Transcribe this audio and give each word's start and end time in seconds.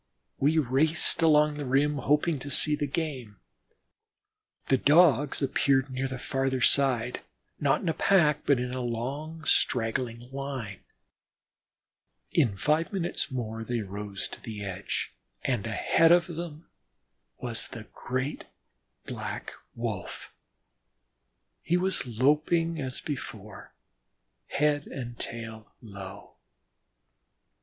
We 0.39 0.57
raced 0.57 1.21
along 1.21 1.57
the 1.57 1.65
rim, 1.67 1.97
hoping 1.99 2.39
to 2.39 2.49
see 2.49 2.75
the 2.75 2.87
game. 2.87 3.37
The 4.69 4.77
Dogs 4.79 5.43
appeared 5.43 5.91
near 5.91 6.07
the 6.07 6.17
farther 6.17 6.59
side, 6.59 7.21
not 7.59 7.81
in 7.81 7.87
a 7.89 7.93
pack, 7.93 8.43
but 8.47 8.57
a 8.57 8.81
long, 8.81 9.43
straggling 9.45 10.21
line. 10.31 10.79
In 12.31 12.57
five 12.57 12.91
minutes 12.91 13.29
more 13.29 13.63
they 13.63 13.81
rose 13.81 14.27
to 14.29 14.41
the 14.41 14.65
edge, 14.65 15.13
and 15.43 15.67
ahead 15.67 16.11
of 16.11 16.25
them 16.25 16.67
was 17.37 17.67
the 17.67 17.83
great 17.93 18.45
Black 19.05 19.51
Wolf. 19.75 20.33
He 21.61 21.77
was 21.77 22.07
loping 22.07 22.81
as 22.81 23.01
before, 23.01 23.75
head 24.47 24.87
and 24.87 25.19
tail 25.19 25.75
low. 25.79 26.37